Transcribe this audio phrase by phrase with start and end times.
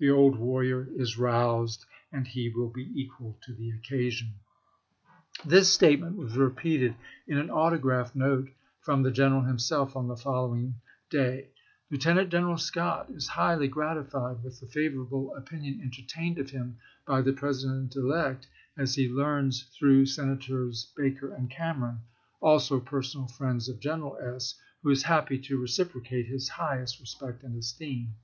[0.00, 4.34] The old warrior is roused, and he will be equal to the occasion."
[5.44, 5.80] THE PRESIDENT ELECT
[6.16, 6.94] 251 This statement was repeated
[7.28, 8.16] in an autograph chap.xvi.
[8.18, 8.48] note
[8.80, 10.74] from the general himself on the following
[11.08, 11.50] day:
[11.88, 16.76] "Lieutenant General Scott is highly grati fied with the favorable opinion entertained of him
[17.06, 22.00] by the President elect as he learns through Sena tors Baker and Cameron,
[22.40, 27.56] also personal friends of General S., who is happy to reciprocate his highest respect and
[27.56, 28.14] esteem.